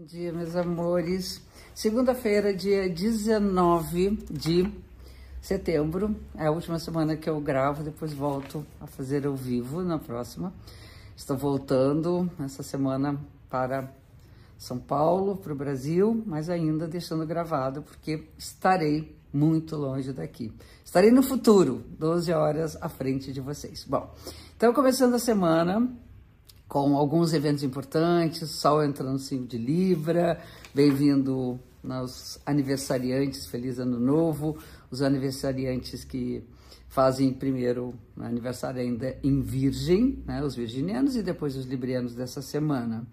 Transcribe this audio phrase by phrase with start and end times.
[0.00, 1.42] Bom dia, meus amores.
[1.74, 4.72] Segunda-feira, dia 19 de
[5.42, 9.98] setembro, é a última semana que eu gravo, depois volto a fazer ao vivo na
[9.98, 10.54] próxima.
[11.14, 13.92] Estou voltando essa semana para
[14.56, 20.50] São Paulo, para o Brasil, mas ainda deixando gravado, porque estarei muito longe daqui.
[20.82, 23.84] Estarei no futuro, 12 horas à frente de vocês.
[23.86, 24.10] Bom,
[24.56, 25.94] então começando a semana
[26.70, 30.40] com alguns eventos importantes, Sol entrando no signo de Libra,
[30.72, 34.56] bem-vindo aos aniversariantes, feliz ano novo,
[34.88, 36.44] os aniversariantes que
[36.88, 43.04] fazem primeiro aniversário ainda em Virgem, né, os virginianos, e depois os librianos dessa semana.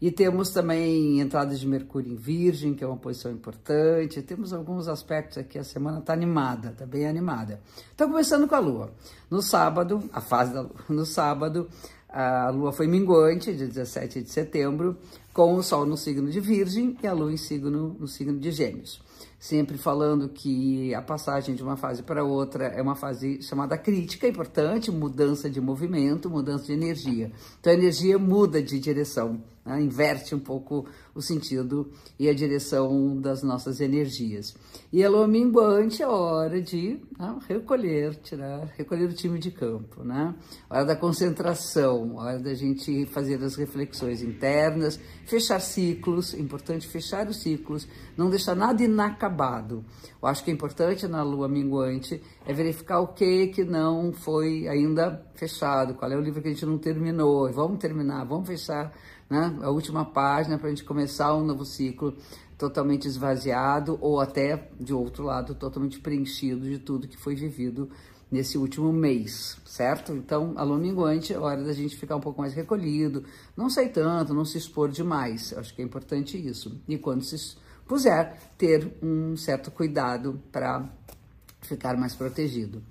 [0.00, 4.22] E temos também entradas de Mercúrio em Virgem, que é uma posição importante.
[4.22, 7.60] Temos alguns aspectos aqui, a semana está animada, está bem animada.
[7.94, 8.92] Então, começando com a Lua.
[9.28, 11.68] No sábado, a fase da Lua, no sábado,
[12.08, 14.96] a Lua foi minguante, de 17 de setembro,
[15.32, 18.50] com o Sol no signo de Virgem e a Lua em signo, no signo de
[18.50, 19.00] Gêmeos
[19.38, 24.26] sempre falando que a passagem de uma fase para outra é uma fase chamada crítica,
[24.26, 27.30] importante, mudança de movimento, mudança de energia.
[27.60, 29.82] Então a energia muda de direção, né?
[29.82, 34.56] inverte um pouco o sentido e a direção das nossas energias.
[34.92, 40.02] E a lua minguante é hora de né, recolher, tirar, recolher o time de campo,
[40.02, 40.34] né?
[40.70, 47.28] Hora da concentração, hora da gente fazer as reflexões internas, fechar ciclos, é importante fechar
[47.28, 49.84] os ciclos, não deixar nada inacabado.
[50.22, 54.66] Eu acho que é importante na lua minguante é verificar o que que não foi
[54.68, 58.92] ainda fechado, qual é o livro que a gente não terminou, vamos terminar, vamos fechar
[59.28, 59.58] né?
[59.62, 62.16] a última página para a gente começar um novo ciclo
[62.56, 67.88] totalmente esvaziado ou até, de outro lado, totalmente preenchido de tudo que foi vivido
[68.30, 70.12] nesse último mês, certo?
[70.12, 73.24] Então, alô minguante, é hora da gente ficar um pouco mais recolhido,
[73.56, 76.78] não sair tanto, não se expor demais, acho que é importante isso.
[76.86, 77.56] E quando se
[77.86, 80.86] puser, ter um certo cuidado para
[81.62, 82.82] ficar mais protegido.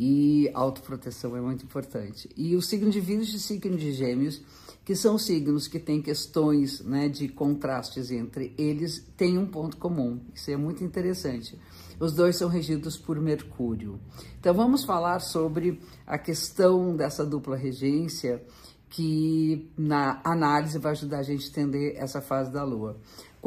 [0.00, 2.30] E autoproteção é muito importante.
[2.36, 4.40] E o signo de Vírus e o signo de Gêmeos
[4.88, 10.18] que são signos que têm questões né, de contrastes entre eles, têm um ponto comum.
[10.34, 11.60] Isso é muito interessante.
[12.00, 14.00] Os dois são regidos por Mercúrio.
[14.40, 18.42] Então vamos falar sobre a questão dessa dupla regência
[18.88, 22.96] que na análise vai ajudar a gente a entender essa fase da Lua.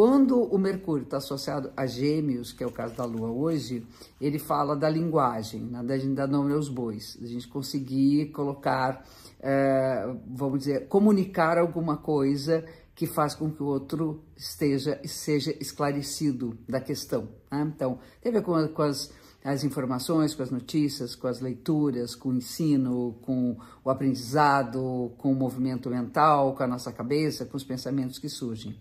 [0.01, 3.85] Quando o Mercúrio está associado a Gêmeos, que é o caso da Lua hoje,
[4.19, 9.05] ele fala da linguagem, né, da gente dar nome aos bois, a gente conseguir colocar
[9.39, 16.57] é, vamos dizer, comunicar alguma coisa que faz com que o outro esteja seja esclarecido
[16.67, 17.29] da questão.
[17.51, 17.71] Né?
[17.75, 19.13] Então, tem a ver com, com as,
[19.45, 25.31] as informações, com as notícias, com as leituras, com o ensino, com o aprendizado, com
[25.31, 28.75] o movimento mental, com a nossa cabeça, com os pensamentos que surgem.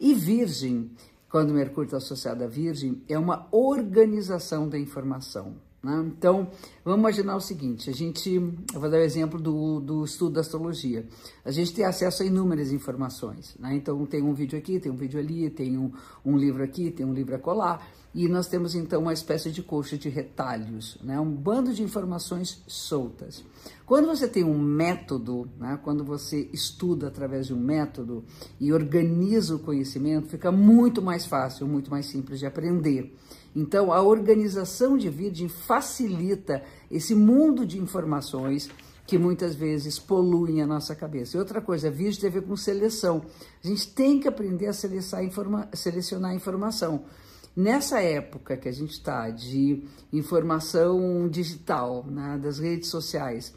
[0.00, 0.90] E Virgem,
[1.30, 5.56] quando Mercúrio está associado a Virgem, é uma organização da informação.
[5.82, 6.12] Né?
[6.16, 6.50] Então,
[6.84, 10.40] vamos imaginar o seguinte: a gente, eu vou dar o exemplo do, do estudo da
[10.40, 11.06] astrologia.
[11.44, 13.56] A gente tem acesso a inúmeras informações.
[13.58, 13.74] Né?
[13.74, 15.92] Então, tem um vídeo aqui, tem um vídeo ali, tem um,
[16.24, 17.88] um livro aqui, tem um livro a colar.
[18.14, 21.20] E nós temos então uma espécie de coxa de retalhos, né?
[21.20, 23.44] um bando de informações soltas.
[23.84, 25.78] Quando você tem um método, né?
[25.82, 28.24] quando você estuda através de um método
[28.58, 33.14] e organiza o conhecimento, fica muito mais fácil, muito mais simples de aprender.
[33.54, 38.70] Então, a organização de Virgem facilita esse mundo de informações
[39.06, 41.36] que muitas vezes poluem a nossa cabeça.
[41.36, 43.22] E outra coisa, Virgem tem a ver com seleção.
[43.64, 47.04] A gente tem que aprender a selecionar informação.
[47.58, 49.82] Nessa época que a gente está de
[50.12, 53.52] informação digital, né, das redes sociais,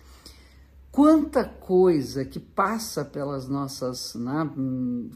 [0.91, 4.49] quanta coisa que passa pelas nossas, né,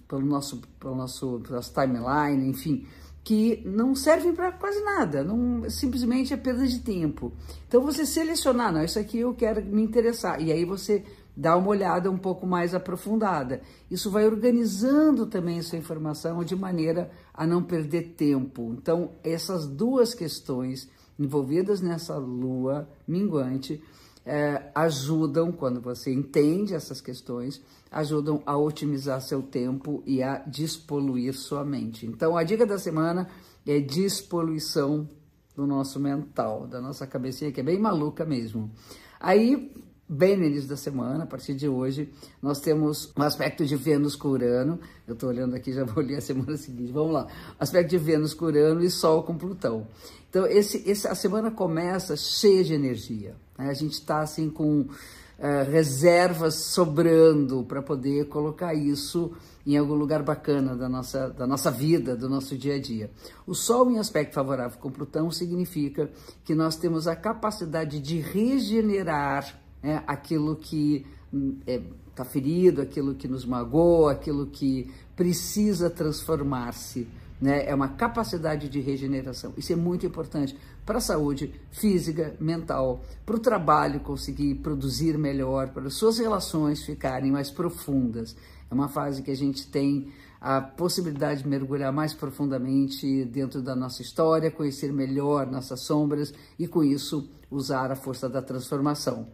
[0.07, 2.85] pelo nosso, pelo nosso, pelas timeline, enfim,
[3.25, 7.33] que não servem para quase nada, não simplesmente é perda de tempo.
[7.67, 11.03] Então você selecionar, não, isso aqui eu quero me interessar, e aí você
[11.35, 13.61] dá uma olhada um pouco mais aprofundada.
[13.89, 18.75] Isso vai organizando também sua informação de maneira a não perder tempo.
[18.77, 23.81] Então, essas duas questões envolvidas nessa lua minguante
[24.25, 31.33] é, ajudam, quando você entende essas questões, ajudam a otimizar seu tempo e a despoluir
[31.33, 32.05] sua mente.
[32.07, 33.29] Então, a dica da semana
[33.65, 35.07] é despoluição
[35.55, 38.71] do nosso mental, da nossa cabecinha, que é bem maluca mesmo.
[39.19, 39.71] Aí,
[40.07, 42.09] bem no início da semana, a partir de hoje,
[42.41, 44.79] nós temos um aspecto de Vênus com Urano.
[45.07, 46.91] Eu estou olhando aqui, já vou ler a semana seguinte.
[46.91, 47.27] Vamos lá.
[47.59, 49.87] Aspecto de Vênus com Urano e Sol com Plutão.
[50.29, 53.35] Então, esse, esse, a semana começa cheia de energia.
[53.57, 53.69] Né?
[53.69, 59.31] A gente está assim com uh, reservas sobrando para poder colocar isso
[59.65, 63.09] em algum lugar bacana da nossa, da nossa vida, do nosso dia a dia.
[63.47, 66.11] O Sol em aspecto favorável com Plutão significa
[66.43, 71.79] que nós temos a capacidade de regenerar né, aquilo que está hum, é,
[72.15, 77.07] tá ferido, aquilo que nos magoa, aquilo que precisa transformar-se.
[77.39, 77.67] Né?
[77.67, 79.53] É uma capacidade de regeneração.
[79.55, 85.69] Isso é muito importante para a saúde física, mental, para o trabalho conseguir produzir melhor,
[85.69, 88.35] para as suas relações ficarem mais profundas.
[88.71, 90.11] É uma fase que a gente tem
[90.41, 96.67] a possibilidade de mergulhar mais profundamente dentro da nossa história, conhecer melhor nossas sombras e,
[96.67, 99.27] com isso, usar a força da transformação.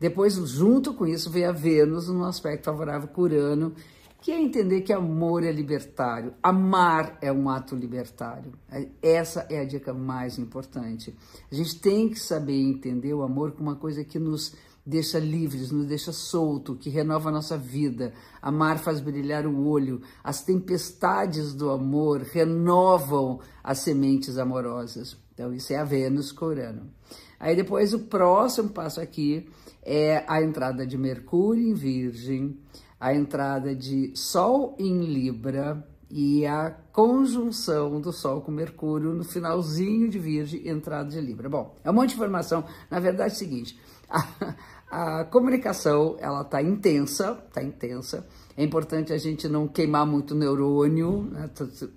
[0.00, 3.74] Depois, junto com isso, vem a Vênus no aspecto favorável com Urano,
[4.20, 8.52] que é entender que amor é libertário, amar é um ato libertário.
[9.00, 11.16] Essa é a dica mais importante.
[11.50, 14.54] A gente tem que saber entender o amor como uma coisa que nos
[14.84, 18.12] deixa livres, nos deixa solto, que renova a nossa vida.
[18.40, 20.00] Amar faz brilhar o olho.
[20.24, 25.16] As tempestades do amor renovam as sementes amorosas.
[25.34, 26.90] Então, isso é a Vênus corano.
[27.38, 29.48] Aí depois o próximo passo aqui
[29.82, 32.56] é a entrada de Mercúrio em Virgem,
[32.98, 40.08] a entrada de Sol em Libra e a conjunção do Sol com Mercúrio no finalzinho
[40.08, 41.48] de Virgem, entrada de Libra.
[41.48, 42.64] Bom, é um monte de informação.
[42.90, 44.54] Na verdade é o seguinte, a,
[44.90, 48.26] a comunicação, ela tá intensa, tá intensa.
[48.56, 51.48] É importante a gente não queimar muito neurônio, né?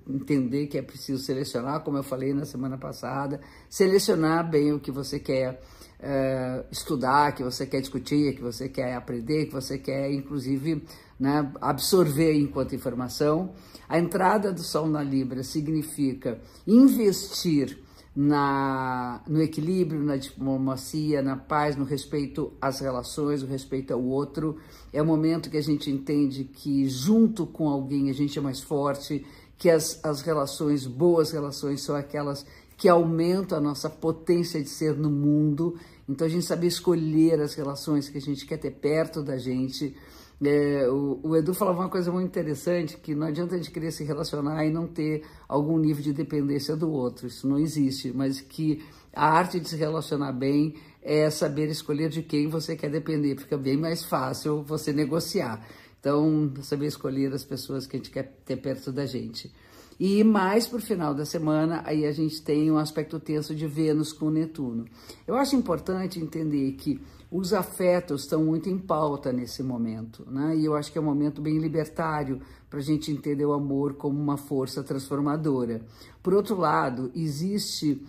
[0.08, 3.40] entender que é preciso selecionar, como eu falei na semana passada,
[3.70, 5.60] selecionar bem o que você quer
[6.02, 10.84] é, estudar, que você quer discutir, que você quer aprender, que você quer, inclusive,
[11.20, 13.54] né, absorver enquanto informação.
[13.88, 17.80] A entrada do Sol na Libra significa investir
[18.16, 24.58] na, no equilíbrio, na diplomacia, na paz, no respeito às relações, no respeito ao outro.
[24.92, 28.60] É o momento que a gente entende que junto com alguém a gente é mais
[28.60, 29.26] forte,
[29.58, 32.46] que as, as relações, boas relações, são aquelas
[32.76, 35.78] que aumentam a nossa potência de ser no mundo.
[36.10, 39.96] Então a gente saber escolher as relações que a gente quer ter perto da gente.
[40.44, 43.92] É, o, o, Edu falava uma coisa muito interessante, que não adianta a gente querer
[43.92, 48.42] se relacionar e não ter algum nível de dependência do outro, isso não existe, mas
[48.42, 48.84] que
[49.14, 50.74] a arte de se relacionar bem
[51.04, 55.64] é saber escolher de quem você quer depender, fica bem mais fácil você negociar.
[56.00, 59.54] Então, saber escolher as pessoas que a gente quer ter perto da gente.
[60.04, 63.68] E mais para o final da semana, aí a gente tem um aspecto tenso de
[63.68, 64.86] Vênus com Netuno.
[65.28, 67.00] Eu acho importante entender que
[67.30, 70.58] os afetos estão muito em pauta nesse momento, né?
[70.58, 73.94] E eu acho que é um momento bem libertário para a gente entender o amor
[73.94, 75.82] como uma força transformadora.
[76.24, 78.02] Por outro lado, existe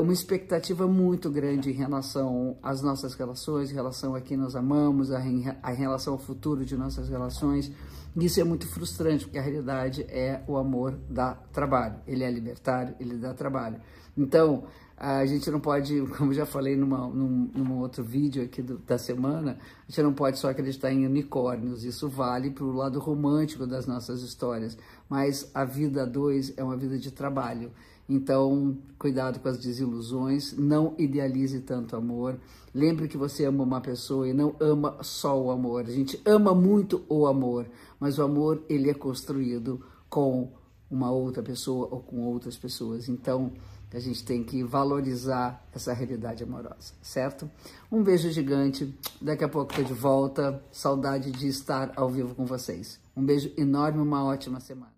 [0.00, 5.12] uma expectativa muito grande em relação às nossas relações, em relação a quem nós amamos,
[5.12, 7.70] a, em, a relação ao futuro de nossas relações.
[8.16, 11.96] Isso é muito frustrante, porque a realidade é o amor dá trabalho.
[12.06, 13.80] Ele é libertário, ele dá trabalho.
[14.16, 14.64] Então,
[14.96, 18.98] a gente não pode, como já falei numa, num, num outro vídeo aqui do, da
[18.98, 21.84] semana, a gente não pode só acreditar em unicórnios.
[21.84, 24.76] Isso vale para o lado romântico das nossas histórias.
[25.08, 27.70] Mas a vida dois é uma vida de trabalho.
[28.08, 32.38] Então, cuidado com as desilusões, não idealize tanto amor.
[32.74, 35.84] Lembre que você ama uma pessoa e não ama só o amor.
[35.84, 37.66] A gente ama muito o amor,
[38.00, 40.50] mas o amor ele é construído com
[40.90, 43.10] uma outra pessoa ou com outras pessoas.
[43.10, 43.52] Então,
[43.92, 47.50] a gente tem que valorizar essa realidade amorosa, certo?
[47.90, 48.94] Um beijo gigante.
[49.20, 50.62] Daqui a pouco estou de volta.
[50.70, 53.00] Saudade de estar ao vivo com vocês.
[53.16, 54.92] Um beijo enorme, uma ótima semana.